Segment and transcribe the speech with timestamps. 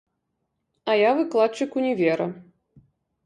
[0.93, 2.27] А я выкладчык універа.